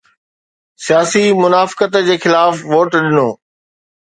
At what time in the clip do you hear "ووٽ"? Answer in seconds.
2.73-2.93